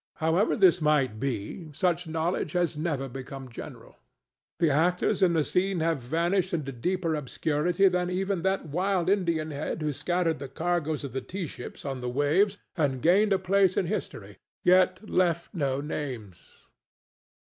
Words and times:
However 0.15 0.55
this 0.55 0.81
might 0.81 1.19
be, 1.19 1.69
such 1.73 2.07
knowledge 2.07 2.53
has 2.53 2.75
never 2.75 3.07
become 3.07 3.49
general. 3.49 3.97
The 4.57 4.71
actors 4.71 5.21
in 5.21 5.33
the 5.33 5.43
scene 5.43 5.79
have 5.81 5.99
vanished 6.01 6.55
into 6.55 6.71
deeper 6.71 7.13
obscurity 7.13 7.87
than 7.87 8.09
even 8.09 8.41
that 8.41 8.65
wild 8.65 9.09
Indian 9.11 9.51
hand 9.51 9.83
who 9.83 9.93
scattered 9.93 10.39
the 10.39 10.47
cargoes 10.49 11.03
of 11.03 11.13
the 11.13 11.21
tea 11.21 11.45
ships 11.45 11.85
on 11.85 12.01
the 12.01 12.09
waves 12.09 12.57
and 12.75 12.99
gained 13.03 13.31
a 13.31 13.37
place 13.37 13.77
in 13.77 13.85
history, 13.85 14.39
yet 14.63 15.07
left 15.07 15.53
no 15.53 15.81
names. 15.81 16.37